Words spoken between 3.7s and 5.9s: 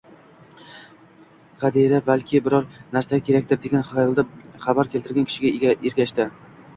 xayolda xabar keltirgan kishiga